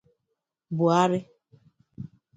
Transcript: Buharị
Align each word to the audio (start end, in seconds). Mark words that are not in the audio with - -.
Buharị 0.77 1.19